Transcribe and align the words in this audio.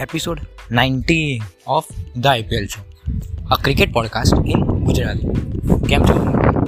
Episode 0.00 0.40
ninety 0.72 1.42
of 1.66 1.84
the 2.16 2.26
IPL 2.26 2.66
show 2.66 2.80
a 3.50 3.56
cricket 3.62 3.92
podcast 3.92 4.34
in 4.46 4.60
Gujarati 4.84 5.28
કેમ 5.88 6.04
છો? 6.04 6.14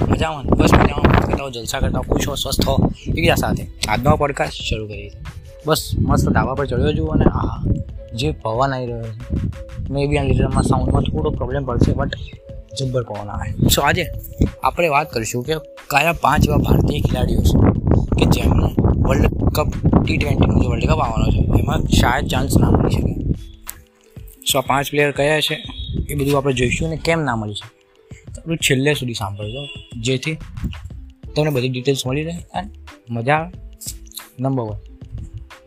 મજામાં? 0.07 0.43
બસ 0.43 0.73
મજામાં. 0.73 1.21
કરતા 1.21 1.43
હો 1.43 1.49
જલસા 1.49 1.79
કરતા 1.79 2.01
પૂછો, 2.01 2.35
સ્વસ્થ 2.35 2.67
હો. 2.67 2.75
એકબીજા 3.07 3.35
સાથે 3.35 3.67
આજનો 3.87 4.15
પોડકાસ્ટ 4.15 4.53
શરૂ 4.53 4.87
કરીએ 4.87 5.09
છીએ. 5.09 5.21
બસ 5.65 5.91
મસ્ત 5.99 6.29
ધાબા 6.29 6.53
પર 6.53 6.65
ચડ્યો 6.65 6.93
છું 6.93 7.09
અને 7.09 7.25
આ 7.25 7.63
જે 8.13 8.31
પવન 8.31 8.73
આવી 8.73 8.85
રહ્યો 8.85 9.03
છે, 9.03 9.13
મે 9.89 10.07
બી 10.07 10.17
આ 10.17 10.23
લીટરમાં 10.23 10.63
સાઉન્ડમાં 10.63 11.03
થોડો 11.03 11.29
પ્રોબ્લેમ 11.29 11.65
પડશે 11.65 11.93
બટ 11.93 12.11
જબ્બર 12.79 13.03
પવન 13.03 13.29
આવે. 13.29 13.67
સો 13.67 13.81
આજે 13.81 14.05
આપણે 14.63 14.87
વાત 14.87 15.13
કરીશું 15.13 15.43
કે 15.43 15.55
કયા 15.89 16.13
પાંચ 16.13 16.47
એવા 16.47 16.57
ભારતીય 16.57 16.99
ખેલાડીઓ 16.99 17.41
છે 17.41 17.57
કે 18.19 18.25
જેમને 18.25 18.67
વર્લ્ડ 19.07 19.27
કપ 19.55 19.69
ટી 20.03 20.17
ટ્વેન્ટીનો 20.17 20.59
જે 20.59 20.67
વર્લ્ડ 20.67 20.85
કપ 20.85 20.99
આવવાનો 20.99 21.27
છે, 21.29 21.59
એમાં 21.59 21.79
શાયદ 21.99 22.27
ચાન્સ 22.27 22.57
ના 22.57 22.69
મળી 22.69 22.89
શકે. 22.89 23.10
સો 24.45 24.61
પાંચ 24.61 24.91
પ્લેયર 24.91 25.11
કયા 25.11 25.39
છે, 25.39 25.63
એ 26.09 26.15
બધું 26.15 26.37
આપણે 26.37 26.53
જોઈશું 26.53 26.87
અને 26.87 26.97
કેમ 26.97 27.21
ના 27.21 27.35
મળી 27.35 27.53
શકે. 27.53 27.81
આપણું 28.41 28.57
છેલ્લે 28.57 28.93
સુધી 28.93 29.13
સાંભળજો. 29.13 29.67
જેથી 30.01 30.37
તમને 31.35 31.49
બધી 31.49 31.69
ડિટેલ્સ 31.69 32.07
મળી 32.07 32.23
રહે 32.23 32.37
અને 32.53 32.69
મજા 33.09 33.35
આવે. 33.35 33.51
Number 34.39 34.63
one 34.63 34.77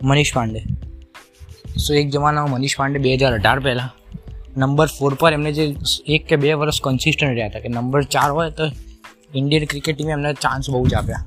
Manish 0.03 0.35
Pandey. 0.35 0.63
So 1.77 1.95
એક 1.95 2.11
જમાનામાં 2.11 2.51
મનીષ 2.51 2.79
પાંડે 2.79 2.99
બે 2.99 3.15
હજાર 3.15 3.33
અઢાર 3.33 3.61
પહેલાં 3.61 3.91
નંબર 4.57 4.87
ફોર 4.87 5.15
પર 5.15 5.33
એમને 5.33 5.53
જે 5.53 5.77
એક 6.07 6.27
કે 6.27 6.37
બે 6.37 6.53
વર્ષ 6.53 6.81
કન્સિસ્ટન્ટ 6.83 7.31
રહ્યા 7.31 7.47
હતા. 7.47 7.61
કે 7.61 7.69
નંબર 7.69 8.03
ચાર 8.03 8.31
હોય 8.31 8.51
તો 8.51 8.65
ઇન્ડિયન 9.35 9.65
ક્રિકેટ 9.65 9.97
ટીમે 9.97 10.13
એમને 10.13 10.35
ચાન્સ 10.35 10.71
બહુ 10.71 10.89
જ 10.89 10.95
આપ્યા. 10.95 11.27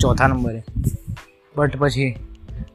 ચોથા 0.00 0.26
નંબરે 0.26 0.62
બટ 1.56 1.76
પછી 1.76 2.14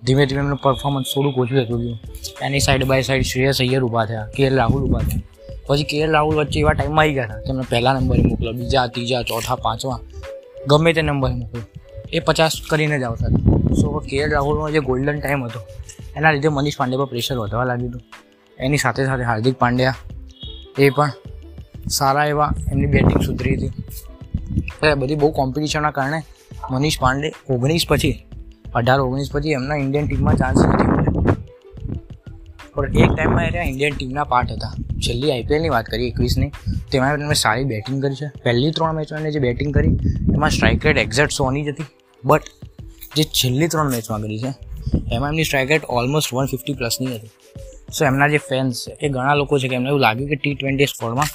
ધીમે 0.04 0.24
ધીમે 0.26 0.42
એમનું 0.42 0.60
પરફોર્મન્સ 0.64 1.10
થોડુંક 1.14 1.38
ઓછું 1.38 1.58
થતું 1.60 1.80
ગયું. 1.84 1.98
એની 2.42 2.60
side 2.60 2.86
by 2.86 3.04
side 3.08 3.28
Shreyas 3.32 3.58
Iyer 3.62 3.82
ઊભા 3.84 4.06
થયા, 4.06 4.28
કે 4.36 4.50
રાહુલ 4.50 4.84
ઊભા 4.84 5.04
થયા. 5.10 5.24
પછી 5.68 5.88
કે 5.90 5.96
રાહુલ 6.08 6.36
વચ્ચે 6.40 6.58
એવા 6.60 6.74
ટાઈમમાં 6.74 7.04
આવી 7.04 7.16
ગયા 7.18 7.30
હતા 7.30 7.46
તેમને 7.48 7.64
પહેલા 7.72 7.94
નંબરે 7.94 8.22
મોકલો 8.24 8.52
બીજા, 8.60 8.86
ત્રીજા, 8.88 9.22
ચોથા, 9.22 9.58
પાંચમા. 9.66 10.00
ગમે 10.70 10.94
તે 10.94 11.02
નંબરે 11.02 11.34
મોકલો 11.34 11.62
એ 12.10 12.20
પચાસ 12.20 12.54
કરીને 12.70 12.98
જ 13.00 13.04
આવતા 13.04 13.28
હતા. 13.28 13.76
સો 13.76 13.88
કે 14.10 14.16
એલ 14.18 14.30
રાહુલનો 14.32 14.70
જે 14.76 14.80
ગોલ્ડન 14.80 15.18
ટાઈમ 15.20 15.42
હતો, 15.46 15.60
એના 16.18 16.32
લીધે 16.32 16.50
મનીષ 16.50 16.78
પાંડે 16.78 16.96
પર 16.98 17.06
પ્રેશર 17.06 17.38
વધવા 17.38 17.66
લાગ્યું 17.72 17.90
હતું. 17.90 18.04
એની 18.60 18.78
સાથે 18.78 19.02
સાથે 19.06 19.24
હાર્દિક 19.24 19.56
પાંડ્યા, 19.60 19.96
એ 20.80 20.90
પણ 20.90 21.12
સારા 21.90 22.26
એવા 22.26 22.52
એમની 22.72 22.92
બેટિંગ 22.96 23.22
સુધરી 23.22 23.56
હતી. 23.58 23.74
બધી 25.02 25.16
બહુ 25.16 25.30
કોમ્પિટિશનના 25.32 25.92
કારણે 25.92 26.20
મનીષ 26.72 26.98
પાંડે 27.00 27.28
ઓગણીસ 27.50 27.86
પછી 27.90 28.16
અઢાર, 28.76 29.00
ઓગણીસ 29.00 29.32
પછી 29.32 29.52
એમના 29.52 29.76
ઇન્ડિયન 29.76 30.08
ટીમમાં 30.08 30.36
ચાન્સ 30.36 30.66
નથી 30.66 30.88
મળ્યો 30.88 31.36
પણ 32.76 32.98
એક 32.98 33.12
ટાઈમમાં 33.12 33.46
એ 33.46 33.70
ઇન્ડિયન 33.70 33.94
ટીમના 33.94 34.24
પાર્ટ 34.24 34.52
હતા. 34.52 34.74
છેલ્લી 35.08 35.32
આઈપીએલની 35.32 35.70
વાત 35.70 35.86
કરીએ, 35.86 36.08
એકવીસની, 36.08 36.52
તેમાં 36.92 37.14
એમણે 37.14 37.34
સારી 37.34 37.64
બેટિંગ 37.64 38.02
કરી 38.02 38.16
છે. 38.16 38.28
પહેલી 38.44 38.72
ત્રણ 38.72 38.96
મેચમાં 38.96 39.20
એમને 39.20 39.32
જે 39.32 39.40
બેટિંગ 39.40 39.74
કરી, 39.74 39.90
એમાં 40.34 40.50
સ્ટ્રાઇક 40.50 40.86
રેટ 40.86 40.98
એક્ઝેક્ટ 40.98 41.32
સોની 41.32 41.64
જ 41.64 41.68
હતી. 41.68 41.84
બટ 42.24 42.44
જે 43.16 43.24
છેલ્લી 43.24 43.68
ત્રણ 43.68 43.92
મેચમાં 43.92 44.22
કરી 44.22 44.40
છે, 44.40 44.54
એમાં 45.12 45.30
એમની 45.30 45.44
strike 45.44 45.70
rate 45.70 45.86
almost 45.86 46.34
one 46.34 46.46
fifty 46.46 46.74
પ્લસની 46.74 47.08
હતી. 47.08 47.30
સો 47.94 48.06
એમના 48.06 48.28
જે 48.28 48.38
ફેન્સ 48.38 48.86
છે, 48.88 48.92
એ 49.02 49.10
ઘણા 49.10 49.34
લોકો 49.34 49.60
છે 49.60 49.68
કે 49.68 49.76
એમને 49.76 49.90
એવું 49.90 50.00
લાગ્યું 50.00 50.30
કે 50.30 50.36
ટી 50.36 50.54
ટ્વેન્ટી 50.54 50.86
સ્કોડમાં 50.86 51.26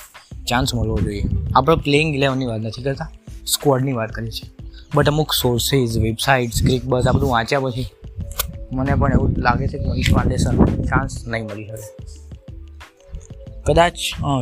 ચાન્સ 0.44 0.75
મળવો 0.75 0.98
જોઈએ. 0.98 1.22
આપણે 1.56 1.77
પ્લેઇંગ 1.77 2.14
ઇલેવનની 2.14 2.47
વાત 2.47 2.60
નથી 2.60 2.83
કરતા 2.83 3.10
સ્ક્વોડની 3.47 3.92
વાત 3.92 4.10
કરીએ 4.12 4.30
છીએ. 4.30 4.62
બટ 4.95 5.09
અમુક 5.12 5.31
સોર્સિસ 5.43 5.91
વેબસાઇટ્સ 6.05 6.59
ગ્રીક 6.67 6.83
બસ 6.91 7.07
આ 7.09 7.15
બધું 7.17 7.31
વાંચ્યા 7.35 7.65
પછી 7.67 7.89
મને 8.77 8.93
પણ 9.01 9.12
એવું 9.17 9.31
લાગે 9.47 9.65
છે 9.73 9.79
કે 9.83 9.87
મનીષ 9.91 10.11
પાંડે 10.17 10.37
સર 10.43 10.55
ચાન્સ 10.91 11.12
નહીં 11.33 11.45
મળી 11.49 11.67
શકે. 11.69 11.89
કદાચ 13.67 13.97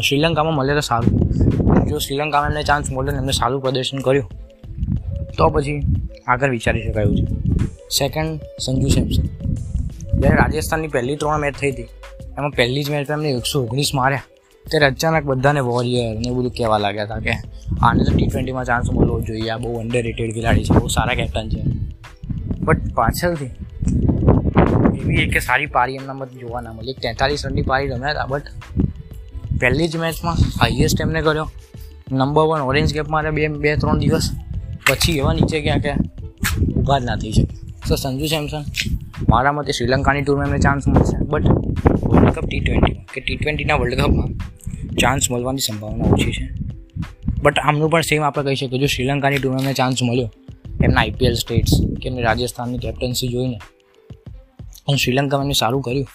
શ્રીલંકામાં 0.06 0.54
મળે 0.58 0.72
તો 0.78 0.84
સારું. 0.88 1.14
જો 1.90 1.96
શ્રીલંકામાં 2.04 2.50
એમને 2.52 2.62
ચાન્સ 2.70 2.86
મળ્યો 2.94 3.14
ને 3.16 3.20
એમને 3.22 3.34
સારું 3.40 3.60
પ્રદર્શન 3.64 3.98
કર્યું, 4.06 4.28
તો 5.36 5.44
પછી 5.54 5.78
આગળ 6.32 6.50
વિચારી 6.56 6.84
શકાયું 6.86 7.16
છે. 7.18 7.24
સેકન્ડ 7.98 8.32
સંજુ 8.64 8.88
સેમસન 8.96 9.24
જ્યારે 10.20 10.36
રાજસ્થાનની 10.42 10.92
પહેલી 10.96 11.16
ત્રણ 11.22 11.40
મેચ 11.44 11.54
થઈ 11.62 11.72
હતી, 11.74 11.88
એમાં 12.36 12.52
પહેલી 12.58 12.84
જ 12.86 12.88
મેચમાં 12.94 13.18
એમને 13.18 13.30
એકસો 13.40 13.56
ઓગણીસ 13.64 13.90
માર્યા. 14.00 14.26
ત્યારે 14.70 14.86
અચાનક 14.92 15.24
બધાને 15.30 15.60
વોરિયર 15.70 16.10
ને 16.22 16.30
બધું 16.36 16.52
કહેવા 16.58 16.80
લાગ્યા 16.84 17.08
હતા 17.08 17.20
કે, 17.26 17.34
આને 17.86 18.00
તો 18.06 18.10
ટી 18.12 18.28
ટ્વેન્ટીમાં 18.28 18.66
ચાન્સ 18.70 18.88
મળવો 18.96 19.16
જોઈએ. 19.28 19.50
આ 19.54 19.58
બહુ 19.62 19.70
અંડર 19.82 20.02
રેટેડ 20.08 20.32
ખેલાડી 20.36 20.66
છે, 20.68 20.74
બહુ 20.78 20.88
સારા 20.96 21.16
કેપ્ટન 21.20 21.48
છે. 21.52 21.60
બટ 22.66 22.92
પાછળથી 22.98 23.52
એવી 25.00 25.22
એક 25.26 25.36
સારી 25.48 25.70
પારી 25.76 25.96
એમનામાં 26.00 26.36
જોવા 26.42 26.62
ના 26.66 26.74
મળી. 26.76 26.96
તેતાલીસ 27.04 27.44
રનની 27.48 27.66
પારી 27.70 27.90
રમ્યા 27.92 28.14
હતા 28.14 28.28
બટ 28.32 28.46
પહેલી 29.60 29.88
જ 29.92 29.94
મેચમાં 30.04 30.36
હાઈએસ્ટ 30.60 31.00
એમને 31.04 31.20
કર્યો. 31.26 31.48
નંબર 32.18 32.44
વન 32.50 32.62
ઓરેન્જ 32.70 32.90
કેપ 32.96 33.08
મારે 33.14 33.30
બે 33.36 33.48
બે, 33.64 33.70
ત્રણ 33.80 33.98
દિવસ 34.02 34.26
પછી 34.86 35.16
એવા 35.20 35.34
નીચે 35.38 35.58
ગયા 35.66 35.82
કે 35.84 35.92
ઊભા 36.76 37.00
જ 37.00 37.04
ના 37.08 37.18
થઈ 37.22 37.32
શકે 37.36 37.54
તો 37.88 37.94
સંજુ 38.02 38.26
સેમસન, 38.32 38.64
મારા 39.30 39.52
મતે 39.56 39.72
શ્રીલંકાની 39.76 40.22
ટૂરમાં 40.24 40.48
એમને 40.48 40.60
ચાન્સ 40.66 40.84
મળશે. 40.92 41.16
બટ 41.30 41.46
વર્લ્ડ 42.08 42.32
કપ 42.36 42.44
ટી 42.46 42.60
ટ્વેન્ટીમાં 42.64 43.06
કે 43.12 43.20
ટી 43.20 43.36
ટ્વેન્ટીના 43.40 43.78
વર્લ્ડ 43.80 44.00
કપમાં 44.00 44.30
ચાન્સ 44.88 45.30
મળવાની 45.30 45.58
સંભાવના 45.58 46.04
ઓછી 46.04 46.32
છે. 46.32 46.48
બટ 47.42 47.58
આમનું 47.58 47.90
પણ 47.90 48.00
સેમ 48.00 48.22
આપણે 48.22 48.44
કહી 48.44 48.54
શકીએ. 48.54 48.78
જો 48.78 48.86
શ્રીલંકાની 48.86 49.38
ટીમને 49.38 49.72
ચાન્સ 49.72 50.02
મળ્યો, 50.02 50.30
એમના 50.84 51.00
આઈપીએલ 51.00 51.34
સ્ટેટ્સ 51.34 51.70
કે 52.02 52.08
એમની 52.08 52.22
રાજસ્થાનની 52.22 52.78
કેપ્ટન્સી 52.78 53.28
જોઈને, 53.28 53.60
અને 54.88 54.96
શ્રીલંકામાં 54.96 55.52
સારું 55.52 55.82
કર્યું, 55.82 56.08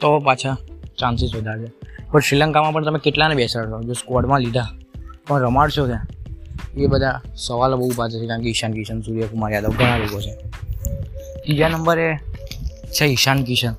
તો 0.00 0.18
પાછા 0.18 0.56
ચાન્સીસ 0.98 1.34
વધારે. 1.34 1.66
પણ 2.12 2.20
શ્રીલંકામાં 2.20 2.72
પણ 2.72 2.84
તમે 2.84 2.98
કેટલાને 2.98 3.34
બેસાડો? 3.34 3.82
જો 3.82 3.92
સ્કોડમાં 3.92 4.40
લીધા, 4.40 4.68
પણ 5.26 5.40
રમાડશો 5.40 5.86
ત્યાં 5.86 6.06
એ 6.76 6.86
બધા 6.86 7.20
સવાલો 7.36 7.76
બહુ 7.76 7.90
પાછળ 7.96 8.22
છે 8.22 8.26
કારણ 8.26 8.42
કે 8.42 8.48
ઈશાન 8.48 8.72
કિશન, 8.72 9.00
સૂર્યકુમાર 9.00 9.52
યાદવ 9.52 9.70
ઘણા 9.70 9.96
લોકો 9.96 10.20
છે. 10.20 10.34
ત્રીજા 11.44 11.68
નંબરે 11.68 12.18
છે 12.90 13.04
ઈશાન 13.04 13.44
કિશન. 13.44 13.72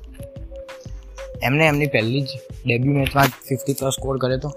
એમને 1.44 1.66
એમની 1.66 1.86
પહેલી 1.86 2.22
જ 2.22 2.28
ડેબ્યુ 2.66 2.94
મેચમાં 2.94 3.25
ફિફ્ટી 3.25 3.74
પ્લસ 3.74 3.94
સ્કોર 3.94 4.18
કર્યો 4.18 4.38
હતો. 4.38 4.53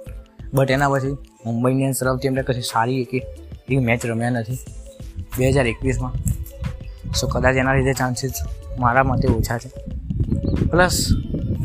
બટ 0.54 0.70
એના 0.70 0.88
પછી 0.88 1.12
મુંબઈ 1.46 1.70
ઇન્ડિયન્સ 1.70 2.00
તરફથી 2.00 2.26
એમને 2.26 2.42
કશી 2.42 2.60
સારી 2.60 3.00
એક 3.00 3.14
એવી 3.14 3.78
મેચ 3.78 4.06
રમ્યા 4.06 4.30
નથી. 4.30 4.58
બે 5.38 5.48
હજાર 5.48 5.66
એકવીસમાં. 5.66 6.12
સો 7.12 7.26
કદાચ 7.26 7.56
એના 7.56 7.74
લીધે 7.74 7.92
ચાન્સીસ 7.92 8.32
મારા 8.78 9.02
મતે 9.02 9.28
ઓછા 9.28 9.58
છે. 9.58 9.68
પ્લસ 10.70 11.06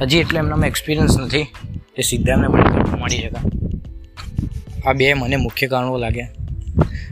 હજી 0.01 0.17
એટલે 0.17 0.39
એમનામાં 0.39 0.67
એક્સપિરિયન્સ 0.67 1.19
નથી 1.19 1.43
કે 1.95 2.01
સીધા 2.01 2.33
એમને 2.33 2.47
મળી 2.47 3.17
શકે 3.17 3.29
આ 4.85 4.93
બે 4.93 5.13
મને 5.13 5.35
મુખ્ય 5.35 5.67
કારણો 5.67 5.97
લાગ્યા. 5.97 6.29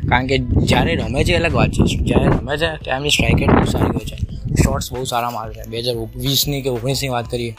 કારણ 0.09 0.27
કે 0.27 0.37
જ્યારે 0.37 0.95
રમે 0.95 1.23
છે 1.23 1.33
અલગ 1.33 1.55
વાત 1.55 1.69
છે. 1.69 1.97
જ્યારે 1.97 2.25
રમે 2.25 2.55
છે 2.55 2.59
ત્યારે 2.59 2.95
એમની 2.95 3.09
સ્ટ્રાઇક 3.09 3.39
રેટ 3.39 3.49
બહુ 3.49 3.65
સારી 3.65 3.85
હોય 3.85 4.05
છે. 4.05 4.15
શોર્ટ્સ 4.63 4.93
બહુ 4.93 5.03
સારા 5.03 5.29
મારે 5.29 5.53
છે. 5.53 5.69
બે 5.69 5.79
હજાર 5.79 5.95
વીસની 5.95 6.61
કે 6.61 6.69
ઓગણીસની 6.69 7.09
વાત 7.09 7.31
કરીએ 7.31 7.55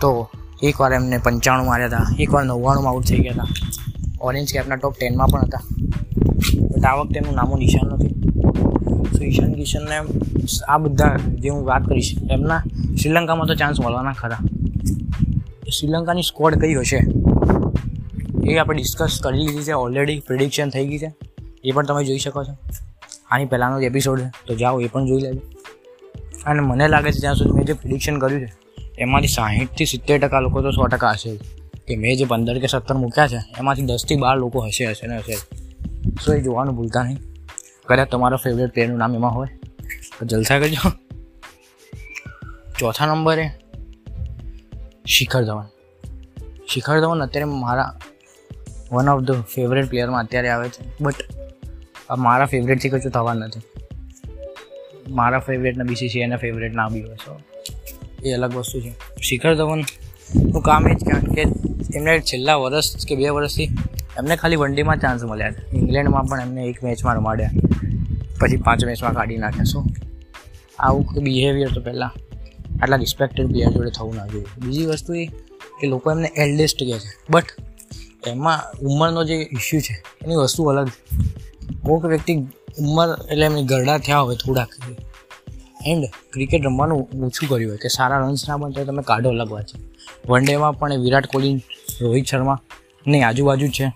તો 0.00 0.30
એકવાર 0.62 0.92
એમને 0.92 1.18
પંચાણું 1.18 1.66
માર્યા 1.66 1.86
હતા. 1.86 2.06
એકવાર 2.18 2.44
નવ્વાણુંમાં 2.44 2.92
આઉટ 2.92 3.04
થઈ 3.04 3.18
ગયા 3.18 3.32
હતા. 3.32 3.46
ઓરેન્જ 4.20 4.52
કેપના 4.52 4.74
ટોપ 4.74 4.94
ટેનમાં 4.98 5.28
પણ 5.28 5.40
હતા. 5.40 5.60
બટ 6.60 6.84
આ 6.84 6.94
વખતે 6.94 7.18
એમનું 7.18 7.34
નામો 7.34 7.56
નિશાન 7.56 7.92
નથી. 7.92 8.08
તો 9.18 9.24
ઈશાન 9.24 9.52
કિશનને 9.52 10.00
આ 10.68 10.78
બધા 10.78 11.16
જે 11.16 11.48
હું 11.48 11.64
વાત 11.64 11.82
કરીશ, 11.82 12.14
એમના 12.30 12.62
શ્રીલંકામાં 13.02 13.46
તો 13.46 13.54
ચાન્સ 13.54 13.80
મળવાના 13.80 14.12
ખરા. 14.12 14.38
શ્રીલંકાની 15.80 16.22
સ્કોડ 16.22 16.54
કઈ 16.54 16.74
હશે? 16.74 17.00
એ 18.50 18.56
આપણે 18.56 18.76
ડિસ્કસ 18.76 19.20
કરી 19.22 19.38
લીધી 19.38 19.62
છે 19.62 19.72
ઓલરેડી 19.72 20.22
પ્રિડિક્શન 20.26 20.68
થઈ 20.68 20.86
ગઈ 20.86 20.98
છે. 20.98 21.14
એ 21.64 21.70
પણ 21.70 21.86
તમે 21.86 22.04
જોઈ 22.04 22.18
શકો 22.18 22.44
છો. 22.44 22.56
આની 23.30 23.44
પહેલાંનો 23.44 23.80
જ 23.80 23.82
એપિસોડ 23.82 24.20
છે. 24.20 24.32
તો 24.46 24.54
જાઓ, 24.54 24.80
એ 24.80 24.88
પણ 24.88 25.06
જોઈ 25.06 25.20
લેજો. 25.20 25.40
અને 26.46 26.60
મને 26.60 26.88
લાગે 26.88 27.12
છે 27.12 27.18
જ્યાં 27.18 27.34
સુધી 27.34 27.50
મેં 27.50 27.64
જે 27.64 27.72
પ્રિડિક્શન 27.72 28.18
કર્યું 28.18 28.40
છે 28.40 28.69
એમાંથી 29.00 29.28
સાહીઠથી 29.28 29.84
સિત્તેર 29.84 30.18
ટકા 30.18 30.40
લોકો 30.40 30.62
તો 30.62 30.70
સો 30.70 30.86
ટકા 30.86 31.10
હશે. 31.10 31.36
કે 31.86 31.96
મેં 31.96 32.16
જે 32.16 32.24
પંદર 32.24 32.58
કે 32.58 32.66
સત્તર 32.66 32.94
મૂક્યા 32.94 33.26
છે, 33.26 33.36
એમાંથી 33.58 33.82
દસથી 33.82 34.16
બાર 34.16 34.36
લોકો 34.36 34.60
હશે 34.60 34.86
હશે 34.86 35.06
ને, 35.06 35.18
હશે. 35.18 35.34
સો 36.24 36.32
એ 36.32 36.40
જોવાનું 36.40 36.76
ભૂલતા 36.76 37.02
નહીં. 37.02 37.18
કદાચ 37.86 38.08
તમારો 38.08 38.36
ફેવરેટ 38.36 38.70
પ્લેયરનું 38.70 38.98
નામ 38.98 39.14
એમાં 39.14 39.34
હોય. 39.34 39.46
તો 40.20 40.26
જલસા 40.26 40.58
કરજો. 40.58 40.92
ચોથા 42.78 43.06
નંબરે 43.06 43.50
શિખર 45.06 45.44
ધવન. 45.44 45.64
શિખર 46.68 47.00
ધવન 47.00 47.20
અત્યારે 47.20 47.44
મારા 47.44 47.98
વન 48.92 49.08
ઓફ 49.08 49.20
ધ 49.22 49.42
ફેવરેટ 49.42 49.88
પ્લેયરમાં 49.90 50.22
અત્યારે 50.22 50.48
આવે 50.48 50.68
છે. 50.68 50.92
બટ 51.00 51.14
મારા 52.18 52.46
ફેવરેટથી 52.46 52.88
કશું 52.88 53.12
થવા 53.12 53.34
નથી. 53.34 53.60
મારા 55.08 55.38
ફેવરેટના 55.38 55.84
બીસીસીઆઈના 55.84 56.36
ફેવરેટ 56.36 56.74
ના 56.74 56.88
બી 56.88 57.02
હોય 57.02 57.14
સો 57.14 57.40
એ 58.24 58.32
અલગ 58.32 58.54
વસ્તુ 58.54 58.80
છે. 58.80 58.92
શિખર 59.20 59.54
ધવનનું 59.54 60.62
કામ 60.62 60.88
એ 60.88 60.94
જ 60.94 61.04
કે 61.34 61.40
એમને 61.94 62.20
છેલ્લા 62.20 62.56
વર્ષ 62.56 63.06
કે 63.06 63.16
બે 63.16 63.28
વર્ષથી 63.28 63.64
એમને 64.18 64.36
ખાલી 64.36 64.56
વન 64.56 64.98
ચાન્સ 64.98 65.24
મળ્યા 65.24 65.50
છે. 65.50 65.76
ઇંગ્લેન્ડમાં 65.76 66.24
પણ 66.24 66.40
એમને 66.40 66.64
એક 66.64 66.84
મેચમાં 66.84 67.14
રમાડ્યા. 67.14 67.50
પછી 68.40 68.56
પાંચ 68.56 68.84
મેચમાં 68.84 69.12
કાઢી 69.12 69.36
નાખ્યા. 69.36 69.64
શું? 69.64 69.88
આવું 70.78 71.06
બિહેવિયર 71.22 71.68
તો 71.74 71.80
પહેલાં 71.80 72.10
આટલા 72.82 72.96
રિસ્પેક્ટેડ 72.96 73.46
પ્લેયર 73.46 73.70
જોડે 73.70 73.90
થવું 73.90 74.14
ના 74.14 74.26
જોઈએ. 74.26 74.44
બીજી 74.66 74.86
વસ્તુ 74.86 75.14
એ 75.14 75.26
કે 75.80 75.86
લોકો 75.86 76.10
એમને 76.10 76.32
એલ્ડેસ્ટ 76.36 76.78
કહે 76.78 76.98
છે. 76.98 77.10
બટ 77.30 77.44
એમાં 78.26 78.60
ઉંમરનો 78.86 79.24
જે 79.24 79.34
ઇસ્યુ 79.34 79.80
છે, 79.80 80.02
એની 80.24 80.36
વસ્તુ 80.36 80.64
અલગ 80.64 80.88
છે. 80.88 81.16
કોઈક 81.82 82.04
વ્યક્તિ 82.04 82.34
ઉંમર 82.78 83.08
એટલે 83.30 83.46
એમની 83.46 83.64
ગરડા 83.64 83.98
થયા 83.98 84.18
હોય 84.18 84.36
થોડાક. 84.36 84.68
એન્ડ 85.86 86.04
ક્રિકેટ 86.32 86.66
રમવાનું 86.66 86.98
ઓછું 86.98 87.48
કર્યું 87.48 87.70
હોય 87.70 87.78
કે 87.78 87.88
સારા 87.88 88.18
રન્સ 88.18 88.48
ના 88.48 88.56
બનતા 88.56 88.84
તમે 88.84 89.02
કાઢો 89.02 89.28
અલગ 89.28 89.52
વાત 89.52 89.66
છે. 89.66 89.78
વન 90.28 90.44
ડેમાં 90.44 90.78
પણ 90.78 91.00
વિરાટ 91.00 91.26
કોહલી, 91.26 91.62
રોહિત 92.00 92.26
શર્મા 92.26 92.58
ને 93.06 93.22
આજુબાજુ 93.22 93.68
છે. 93.68 93.92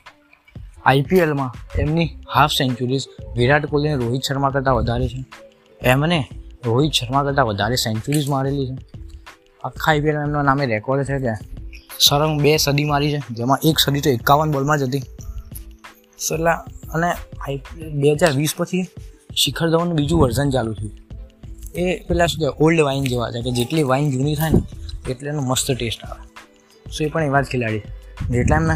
આઈપીએલમાં 0.84 1.50
એમની 1.78 2.08
હાફ 2.34 2.50
સેન્ચુરીઝ 2.50 3.04
વિરાટ 3.36 3.66
કોહલી 3.66 3.88
અને 3.88 4.04
રોહિત 4.04 4.22
શર્મા 4.22 4.50
કરતાં 4.50 4.75
વધારે 4.75 5.08
છે. 5.08 5.25
એમને 5.81 6.28
રોહિત 6.64 6.92
શર્મા 6.92 7.22
કરતાં 7.22 7.46
વધારે 7.46 7.76
સેન્ચુરીઝ 7.76 8.28
મારેલી 8.28 8.66
છે. 8.66 8.76
આખા 9.64 9.90
આઈપીએલમાં 9.92 10.26
એમના 10.26 10.42
નામે 10.42 10.66
રેકોર્ડ 10.66 11.04
છે 11.04 11.19
કે 11.19 11.34
સરંગ 12.00 12.40
બે 12.40 12.56
સદી 12.56 12.84
મારી 12.84 13.12
છે, 13.12 13.20
જેમાં 13.31 13.58
એક 13.64 13.78
સદી 13.78 14.00
તો 14.00 14.10
એકાવન 14.10 14.52
બોલમાં 14.52 14.78
જ 14.78 14.82
હતી. 14.82 15.02
સલા 16.19 16.64
અને 16.94 17.10
બે 17.92 18.12
હજાર 18.12 18.32
વીસ 18.32 18.54
પછી 18.56 18.86
શિખર 19.36 19.70
ધવનનું 19.70 19.96
બીજું 19.96 20.20
વર્ઝન 20.20 20.50
ચાલુ 20.50 20.72
થયું. 20.72 20.92
એ 21.76 22.00
પેલા 22.00 22.26
શું 22.26 22.38
કહેવાય 22.38 22.65
ઓલ્ડ 22.65 22.81
વાઇન 22.81 23.05
જેવા 23.05 23.31
છે, 23.31 23.43
કે 23.43 23.50
જેટલી 23.50 23.82
વાઇન 23.82 24.11
જૂની 24.11 24.35
થાય 24.35 24.50
ને, 24.50 24.61
એટલે 25.11 25.29
એનો 25.29 25.43
મસ્ત 25.43 25.71
ટેસ્ટ 25.71 26.05
આવે. 26.05 26.26
સો 26.91 27.05
એ 27.05 27.09
પણ 27.09 27.23
એવા 27.23 27.41
જ 27.41 27.44
ખેલાડી. 27.44 27.79
જેટલા 28.31 28.56
એમને, 28.56 28.75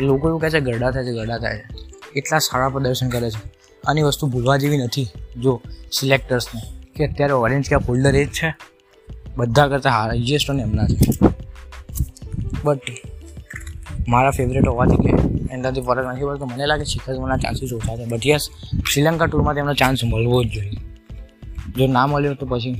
એ 0.00 0.02
લોકો 0.02 0.28
એવું 0.28 0.40
કહે 0.40 0.50
છે, 0.50 0.60
ગરડા 0.60 0.90
થાય 0.90 1.04
છે, 1.04 1.12
ગરડા 1.12 1.38
થાય 1.38 1.58
છે. 1.58 1.64
એટલા 2.16 2.38
સારા 2.38 2.68
પ્રદર્શન 2.68 3.08
કરે 3.08 3.30
છે. 3.30 3.52
આની 3.86 4.02
વસ્તુ 4.02 4.26
ભૂલવા 4.26 4.56
જેવી 4.56 4.76
નથી. 4.76 5.08
જો 5.42 5.60
સિલેક્ટર્સને 5.92 6.60
કે 6.96 7.06
અત્યારે 7.06 7.32
ઓરેન્જ 7.32 7.68
કેપ 7.68 7.88
હોલ્ડર 7.88 8.16
એ 8.16 8.24
જ 8.24 8.28
છે. 8.28 8.54
બધા 9.36 9.68
કરતાં 9.68 9.92
હાઈએસ્ટ 9.92 10.50
અને 10.50 10.62
એમના 10.62 10.86
છે. 10.86 11.28
બટ 12.64 12.80
મારા 14.08 14.30
ફેવરેટ 14.30 14.68
હોવાથી 14.68 14.96
કે, 14.96 15.12
એનાથી 15.54 15.80
ફરક 15.80 16.06
નથી 16.06 16.24
પડતો. 16.24 16.44
મને 16.44 16.66
લાગે 16.66 16.84
શિખર 16.84 17.14
ધવનના 17.14 17.36
ચાન્સીસ 17.36 17.72
ઓછા 17.72 17.96
છે. 17.96 18.04
બટ 18.04 18.26
યસ 18.26 18.48
શ્રીલંકા 18.92 19.26
ટૂરમાં 19.26 19.54
તેમનો 19.54 19.74
ચાન્સ 19.74 20.04
મળવો 20.04 20.44
જ 20.44 20.46
જોઈએ. 20.48 20.95
જો 21.76 21.86
ના 21.86 22.06
મળ્યો 22.06 22.34
તો 22.34 22.46
પછી 22.46 22.74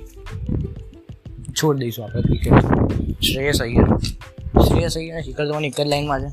છોડ 1.53 1.77
દઈશું 1.79 2.05
આપણે 2.05 2.23
ક્રિકેટ 2.23 2.57
શ્રેયસ 3.23 3.61
અય્યર. 3.63 3.89
શ્રેયસ 4.61 4.97
અય્યર 4.97 5.23
શિખર 5.23 5.45
ધવન 5.49 5.65
એક 5.65 5.81
જ 5.81 5.87
લાઈનમાં 5.87 6.21
છે. 6.21 6.31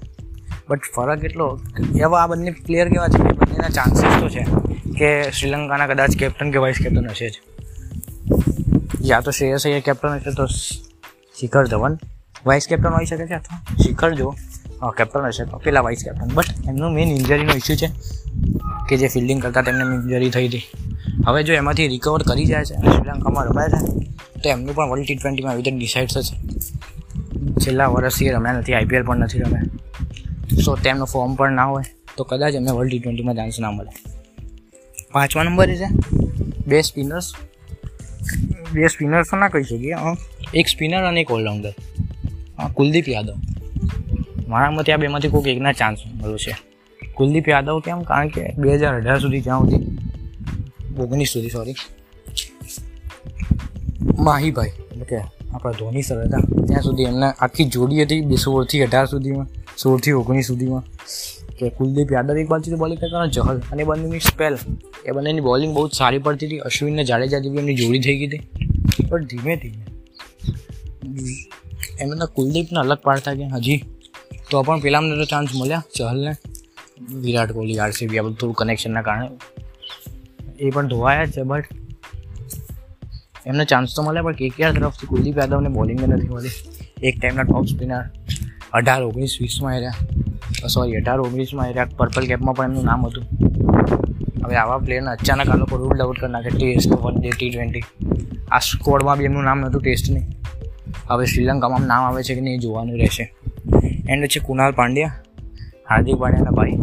બટ 0.69 0.79
ફરક 0.95 1.23
એટલો 1.25 1.47
એવા 1.99 2.21
આ 2.23 2.27
બંને 2.27 2.51
પ્લેયર 2.67 2.87
કેવા 2.89 3.07
છે 3.07 3.19
કે 3.23 3.33
બંનેના 3.39 3.69
ચાન્સીસ 3.69 4.13
તો 4.19 4.29
છે 4.29 4.43
કે 4.99 5.31
શ્રીલંકાના 5.31 5.87
કદાચ 5.87 6.17
કેપ્ટન 6.17 6.51
કે 6.51 6.59
વાઇસ 6.65 6.77
કેપ્ટન 6.83 7.09
હશે 7.09 7.29
જ. 7.29 7.41
યા 9.01 9.19
તો 9.19 9.31
શ્રેયસ 9.31 9.65
અય્યર 9.65 9.83
કેપ્ટન 9.85 10.15
હશે 10.17 10.31
તો 10.31 10.45
શિખર 11.39 11.63
ધવન 11.67 11.97
વાઇસ 12.45 12.67
કેપ્ટન 12.67 12.89
હોઈ 12.89 13.05
શકે 13.05 13.25
છે 13.27 13.33
અથવા 13.33 13.83
શિખર 13.83 14.11
જો 14.15 14.33
કેપ્ટન 14.97 15.27
હશે 15.27 15.45
તો 15.45 15.57
પેલા 15.57 15.81
વાઇસ 15.81 16.01
કેપ્ટન 16.05 16.33
બટ 16.33 16.67
એમનું 16.69 16.93
મેઇન 16.93 17.09
ઇન્જરીનો 17.09 17.53
ઇસ્યુ 17.55 17.75
છે 17.75 17.89
કે 18.89 18.97
જે 18.97 19.07
ફિલ્ડિંગ 19.07 19.41
કરતાં 19.41 19.63
તેમને 19.63 19.95
ઇન્જરી 19.95 20.29
થઈ 20.29 20.47
હતી. 20.47 20.63
હવે 21.27 21.43
જો 21.43 21.53
એમાંથી 21.53 21.87
રિકવર 21.87 22.21
કરી 22.23 22.45
જાય 22.45 22.65
છે 22.65 22.73
અને 22.73 22.89
શ્રીલંકામાં 22.89 23.45
રમાય 23.45 23.69
છે, 23.69 23.79
તો 24.41 24.49
એમનું 24.49 24.75
પણ 24.75 24.89
વર્લ્ડ 24.89 25.05
ટી 25.05 25.15
ટ્વેન્ટીમાં 25.15 25.55
વિધન 25.55 25.77
ડિસાઇડ 25.77 26.09
થશે. 26.09 26.35
છેલ્લા 27.59 27.87
વર્ષથી 27.87 28.29
રમ્યા 28.29 28.53
નથી 28.53 28.73
આઈપીએલ 28.73 29.03
પણ 29.03 29.17
નથી 29.17 29.39
રમ્યા. 29.39 29.67
સો 30.65 30.75
તેમનું 30.75 31.07
ફોર્મ 31.07 31.35
પણ 31.35 31.51
ના 31.51 31.65
હોય, 31.65 31.85
તો 32.17 32.23
કદાચ 32.23 32.53
એમને 32.53 32.71
વર્લ્ડ 32.71 32.89
ટી 32.89 32.99
ટ્વેન્ટીમાં 32.99 33.35
ચાન્સ 33.35 33.59
ના 33.59 33.71
મળે. 33.71 33.91
પાંચમા 35.13 35.43
નંબરે 35.43 35.75
છે, 35.75 35.89
બે 36.67 36.81
સ્પિનર્સ 36.81 37.27
બે 38.73 38.87
સ્પિનર્સ 38.87 39.27
તો 39.31 39.37
ના 39.37 39.47
કહી 39.47 39.63
શકીએ 39.63 39.95
એક 40.53 40.67
સ્પિનર 40.67 41.01
અને 41.03 41.19
એક 41.21 41.31
ઓલરાઉન્ડર 41.31 41.73
કુલદીપ 42.73 43.07
યાદવ. 43.09 43.35
મારા 44.47 44.71
મતે 44.71 44.93
આ 44.93 44.97
બેમાંથી 44.97 45.29
કોઈક 45.29 45.47
એકના 45.47 45.71
ચાન્સ 45.71 45.99
મળ્યો 46.15 46.37
છે. 46.37 46.53
કુલદીપ 47.15 47.49
યાદવ 47.49 47.79
કેમ? 47.79 48.01
કારણ 48.01 48.27
કે 48.27 48.43
બે 48.57 48.75
હજાર 48.75 48.93
અઢાર 48.95 49.19
સુધી 49.19 49.41
જ્યાં 49.41 49.59
સુધી 49.59 49.81
ઓગણીસ 50.99 51.29
સુધી 51.29 51.49
સોરી 51.49 51.75
માહીભાઈ, 54.19 54.73
એટલે 54.91 55.05
કે 55.05 55.17
આપણા 55.17 55.71
ધોની 55.79 56.01
સર 56.01 56.19
હતા, 56.25 56.43
ત્યાં 56.67 56.83
સુધી 56.83 57.07
એમને 57.11 57.27
આખી 57.39 57.67
જોડી 57.75 58.01
હતી, 58.03 58.21
બે 58.21 58.35
સોળથી 58.35 58.81
અઢાર 58.85 59.05
સુધીમાં, 59.05 59.47
સોળથી 59.77 60.15
ઓગણીસ 60.21 60.47
સુધીમાં. 60.47 60.83
કે 61.57 61.69
કુલદીપ 61.69 62.09
યાદવ 62.11 62.37
એક 62.37 62.47
બાજુથી 62.49 62.79
બોલિંગ 62.83 62.99
કરતા 62.99 63.25
જહલ 63.35 63.57
અને 63.71 63.83
બંનેની 63.83 64.23
સ્પેલ 64.27 64.55
એ 65.05 65.09
બંનેની 65.11 65.43
બોલિંગ 65.47 65.71
બહુ 65.75 65.83
સારી 65.99 66.21
પડતી 66.25 66.47
હતી. 66.47 66.61
અશ્વિનને 66.69 67.03
જાડેજા 67.09 67.41
જેવી 67.45 67.59
એમની 67.63 67.77
જોડી 67.81 68.01
થઈ 68.05 68.17
ગઈ 68.19 68.29
હતી. 68.29 68.43
પણ 69.09 69.25
ધીમે 69.31 69.53
ધીમે, 69.61 69.85
એમના 72.01 72.29
કુલદીપને 72.37 72.79
અલગ 72.79 73.01
પાડતા 73.07 73.33
ગયા. 73.33 73.57
હજી 73.57 73.79
તો 74.49 74.63
પણ 74.63 74.79
પેલામને 74.85 75.13
તો 75.15 75.25
ચાન્સ 75.25 75.51
મળ્યા. 75.55 75.83
ચહલને 75.95 76.31
વિરાટ 77.23 77.51
કોહલી 77.51 77.79
આરસીબી 77.79 78.19
આ 78.19 78.23
બધું 78.23 78.37
થોડું 78.39 78.55
કનેક્શનના 78.55 79.01
કારણે. 79.01 79.27
એ 80.63 80.67
પણ 80.73 80.87
ધોવાયા 80.93 81.31
છે 81.35 81.43
બટ 81.51 81.67
એમને 83.49 83.63
ચાન્સ 83.71 83.95
તો 83.95 84.01
મળે 84.05 84.21
પણ 84.25 84.37
કેકેઆર 84.41 84.71
તરફથી 84.75 85.09
કુલદીપ 85.11 85.37
યાદવને 85.41 85.69
બોલિંગ 85.77 85.99
નથી 86.09 86.31
મળી. 86.33 86.55
એક 87.07 87.15
ટાઈમના 87.17 87.45
ટોપ 87.47 87.65
સ્પિનર 87.71 88.03
અઢાર 88.77 89.01
ઓગણીસ 89.07 89.33
વીસમાં 89.41 89.73
આવ્યા 89.77 90.71
સોરી 90.75 90.97
અઢાર 90.99 91.19
ઓગણીસમાં 91.25 91.67
આવ્યા 91.67 91.95
પર્પલ 91.99 92.25
કેપમાં 92.31 92.55
પણ 92.57 92.69
એમનું 92.69 92.85
નામ 92.89 93.01
હતું. 93.07 93.25
હવે 94.43 94.55
આવા 94.61 94.79
પ્લેયરને 94.85 95.11
અચાનક 95.15 95.49
આ 95.53 95.59
લોકો 95.61 95.75
રૂલ 95.81 96.01
આઉટ 96.03 96.19
કરી 96.21 96.33
નાખે. 96.35 96.51
Test 96.55 96.91
one 97.03 97.15
day 97.19 97.29
T 97.35 97.51
twenty 97.51 97.85
આ 98.53 98.61
સ્કોડમાં 98.69 99.17
બી 99.19 99.27
એમનું 99.29 99.45
નામ 99.49 99.59
નહોતું 99.63 99.81
ટેસ્ટની 99.83 100.25
હવે 101.09 101.25
શ્રીલંકામાં 101.31 101.85
નામ 101.91 102.03
આવે 102.07 102.21
છે 102.27 102.33
કે 102.37 102.41
નહીં 102.47 102.63
જોવાનું 102.65 102.97
રહેશે. 103.01 103.25
એન્ડ 104.11 104.23
છે 104.33 104.39
કુનાલ 104.47 104.71
પાંડ્યા, 104.79 105.13
હાર્દિક 105.89 106.17
પાંડ્યાના 106.21 106.55
ભાઈ. 106.59 106.77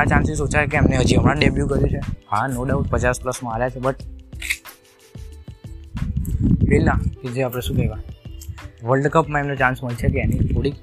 એમના 0.00 0.10
ચાન્સીસ 0.10 0.40
ઓછા 0.40 0.64
કે 0.66 0.76
એમને 0.76 0.96
હજી 0.96 1.16
હમણાં 1.16 1.38
ડેબ્યુ 1.38 1.66
કર્યું 1.66 1.90
છે. 1.90 2.00
હા 2.30 2.46
નો 2.46 2.64
ડાઉટ 2.64 2.88
પચાસ 2.88 3.20
પ્લસ 3.20 3.38
માર્યા 3.42 3.68
છે 3.68 3.80
બટ 3.80 3.98
પેલા 6.68 6.98
કે 7.20 7.28
જે 7.28 7.42
આપણે 7.42 7.62
શું 7.66 7.76
કહેવાય 7.76 8.04
વર્લ્ડ 8.86 9.06
કપમાં 9.06 9.40
એમને 9.42 9.56
ચાન્સ 9.56 9.82
મળશે 9.84 10.08
કે 10.08 10.18
એની 10.18 10.48
થોડીક 10.54 10.76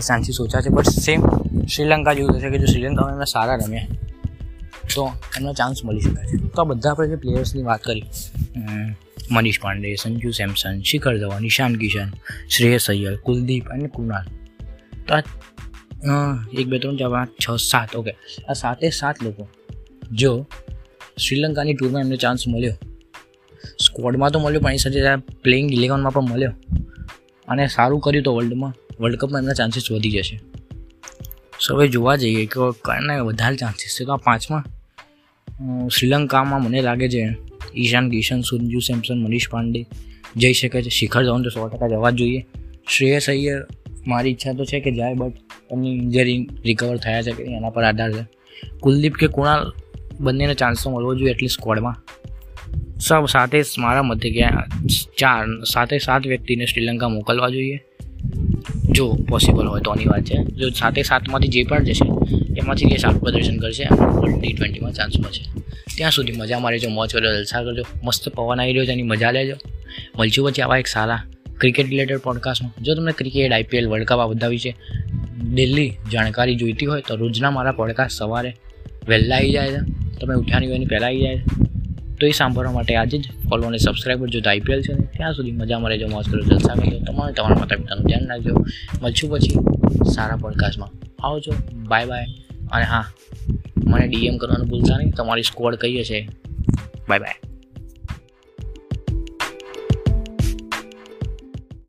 ચાન્સીસ 0.00 0.40
ઓછા 0.40 0.60
છે 0.60 0.70
બટ 0.70 0.94
સેમ 0.98 1.20
શ્રીલંકા 1.66 2.14
જેવું 2.14 2.30
થશે 2.32 2.50
કે 2.50 2.58
જો 2.58 2.66
શ્રીલંકામાં 2.66 3.12
એમને 3.12 3.28
સારા 3.32 3.56
રમ્યા, 3.56 3.86
તો 4.94 5.02
એમને 5.36 5.52
ચાન્સ 5.54 5.84
મળી 5.84 6.00
શકે 6.00 6.22
છે. 6.28 6.36
તો 6.46 6.62
આ 6.62 6.64
બધા 6.64 6.90
આપણે 6.90 7.08
જે 7.08 7.16
પ્લેયર્સની 7.16 7.62
વાત 7.62 7.82
કરી 7.82 8.04
મનીષ 9.30 9.58
પાંડે, 9.62 9.88
સંજુ 10.02 10.30
સેમસન, 10.30 10.74
શિખર 10.82 11.14
ધવન, 11.18 11.44
ઈશાન 11.44 11.72
કિશન, 11.76 12.08
શ્રેયસ 12.48 12.84
અય્યર, 12.90 13.14
કુલદીપ 13.16 13.64
અને 13.68 13.88
કુનાલ 13.88 14.26
તો 15.06 15.14
આ 15.14 15.22
એક 15.96 16.66
બે 16.68 16.78
ત્રણ 16.78 16.96
ચાર 16.96 17.10
પાંચ 17.10 17.30
છ 17.40 17.46
સાત 17.62 17.96
ઓકે 17.96 18.12
આ 18.48 18.52
સાતે 18.52 18.86
સાત 18.90 19.22
લોકો 19.22 19.48
જો 20.12 20.32
શ્રીલંકાની 21.18 21.74
ટૂરમાં 21.74 22.02
એમને 22.02 22.16
ચાન્સ 22.16 22.48
મળ્યો 22.48 22.76
સ્કોડમાં 23.78 24.32
તો 24.32 24.38
મળ્યો 24.38 24.60
પણ 24.60 24.70
એની 24.70 24.84
સાથે 24.84 25.24
પ્લેઇંગ 25.42 25.68
ઇલેવનમાં 25.72 26.12
પણ 26.12 26.28
મળ્યો 26.30 26.54
અને 27.48 27.64
સારું 27.68 28.00
કર્યું 28.00 28.24
તો 28.24 28.36
વર્લ્ડમાં 28.36 28.74
વર્લ્ડ 29.00 29.18
કપમાં 29.20 29.42
એમના 29.42 29.54
ચાન્સીસ 29.54 29.88
વધી 29.90 30.12
જશે 30.16 30.36
સો 31.60 31.70
હવે 31.76 31.88
જોવા 31.88 32.16
જઈએ 32.16 32.44
કે 32.46 32.68
કને 32.82 33.16
વધારે 33.22 33.56
ચાન્સીસ 33.56 33.96
છે 33.98 34.04
તો 34.04 34.12
આ 34.12 34.24
પાંચમાં 34.24 34.64
શ્રીલંકામાં 35.88 36.60
મને 36.62 36.80
લાગે 36.82 37.06
છે 37.08 37.22
ઈશાન 37.74 38.06
કિશન 38.10 38.40
સુંજુ 38.42 38.80
સેમસન 38.80 39.18
મનીષ 39.24 39.48
પાંડે 39.48 39.80
જઈ 40.36 40.54
શકે 40.54 40.78
છે 40.78 40.90
શિખર 40.90 41.22
ધવન 41.22 41.42
તો 41.42 41.50
સો 41.50 41.68
ટકા 41.68 41.88
જવા 41.88 42.12
જ 42.12 42.18
જોઈએ 42.18 42.40
શ્રેયસ 42.88 43.26
અય્યર 43.28 43.60
મારી 44.06 44.32
ઈચ્છા 44.32 44.54
તો 44.54 44.64
છે 44.64 44.80
કે 44.80 44.90
જાય 44.92 45.14
બટ 45.14 45.45
એમની 45.72 45.94
ઇન્જરી 45.94 46.48
રિકવર 46.64 46.96
થયા 46.96 47.22
છે 47.22 47.32
કે 47.32 47.42
એના 47.42 47.70
પર 47.70 47.84
આધાર 47.84 48.12
છે. 48.12 48.24
કુલદીપ 48.80 49.14
કે 49.14 49.26
કુણાલ 49.26 49.72
બંનેને 50.20 50.54
ચાન્સો 50.54 50.90
મળવો 50.90 51.14
જોઈએ 51.14 51.30
એટલી 51.30 51.48
સ્કોડમાં 51.48 51.96
સૌ 52.98 53.26
સાથે 53.26 53.62
મારા 53.78 54.02
મતે 54.02 54.30
કે 54.30 54.44
ચાર, 55.18 55.64
સાથે 55.64 55.98
સાત 55.98 56.26
વ્યક્તિને 56.26 56.66
શ્રીલંકા 56.66 57.08
મોકલવા 57.08 57.48
જોઈએ. 57.48 57.80
જો 58.90 59.12
પોસિબલ 59.28 59.66
હોય 59.66 59.80
તો 59.80 59.90
આની 59.90 60.04
વાત 60.04 60.22
છે. 60.22 60.44
જો 60.44 60.70
સાથે 60.70 61.02
સાતમાંથી 61.02 61.48
જે 61.48 61.64
પણ 61.64 61.84
જશે, 61.84 62.06
એમાંથી 62.58 62.86
જે 62.86 62.96
સારું 62.96 63.20
પ્રદર્શન 63.20 63.58
કરશે 63.58 63.84
ટી 64.40 64.52
ટ્વેન્ટીમાં 64.52 64.92
ચાન્સ 64.92 65.18
મળશે. 65.18 65.62
ત્યાં 65.96 66.10
સુધી 66.10 66.32
મજા 66.32 66.58
મારી 66.58 66.78
જો, 66.78 66.88
મોજ 66.88 67.12
કર્યો 67.12 67.34
જલસા 67.34 67.62
કરજો, 67.62 67.82
મસ્ત 68.04 68.28
પવન 68.28 68.60
આવી 68.60 68.72
રહ્યો 68.72 68.84
છે, 68.84 68.92
એની 68.92 69.02
મજા 69.02 69.30
લેજો. 69.30 69.54
મળશું 70.18 70.50
પછી 70.50 70.62
આવા 70.62 70.78
એક 70.78 70.86
સારા 70.86 71.22
ક્રિકેટ 71.60 71.88
રિલેટેડ 71.88 72.18
પોડકાસ્ટમાં 72.18 72.84
જો 72.84 72.94
તમને 72.94 73.12
ક્રિકેટ 73.12 73.52
આઈપીએલ 73.52 73.88
વર્લ્ડ 73.88 74.04
કપ 74.04 74.18
આ 74.18 74.26
બધા 74.26 74.46
વિશે 74.46 74.74
દિલ્હી 75.42 75.92
જાણકારી 76.12 76.56
જોઈતી 76.56 76.86
હોય 76.86 77.02
તો 77.08 77.16
રોજના 77.16 77.50
મારા 77.50 77.72
પોડકાસ્ટ 77.72 78.18
સવારે 78.18 78.56
વહેલા 79.08 79.36
આવી 79.36 79.52
જાય 79.52 79.70
છે. 79.70 79.80
તમે 80.20 80.34
ઉઠ્યાની 80.34 80.66
હોય 80.66 80.84
પહેલાં 80.84 81.08
આવી 81.08 81.20
જાય 81.20 81.42
તો 82.20 82.26
એ 82.26 82.30
સાંભળવા 82.30 82.72
માટે 82.72 82.96
આજે 82.96 83.18
જ 83.18 83.30
ફોલો 83.50 83.66
અને 83.66 83.78
સબસ્ક્રાઈબ 83.78 84.20
કરજો. 84.20 84.40
આઈપીએલ 84.50 84.82
છે 84.82 84.94
ત્યાં 84.94 85.34
સુધી 85.34 85.52
મજા 85.52 85.78
મળે 85.78 85.98
જો 85.98 86.08
મોજ 86.08 86.30
કરો, 86.30 86.42
જલસા 86.42 86.74
કરજો 86.74 86.98
તમારે 86.98 87.32
તમારા 87.32 87.56
માતા 87.56 87.76
પિતાનું 87.76 88.04
ધ્યાન 88.04 88.28
રાખજો. 88.28 88.54
મળશું 89.02 89.30
પછી 89.30 89.54
સારા 90.14 90.36
પોડકાસ્ટમાં 90.36 90.90
આવજો. 91.26 91.52
બાય 91.88 92.06
બાય 92.06 92.26
અને 92.72 92.84
હા, 92.84 93.04
મને 93.86 94.08
ડીએમ 94.08 94.36
કરવાનું 94.36 94.68
ભૂલતા 94.68 94.96
નહીં. 94.96 95.10
તમારી 95.10 95.42
સ્કોડ 95.42 95.74
કઈ 95.74 96.02
છે 96.04 96.28
બાય 97.08 97.18
બાય 97.18 97.45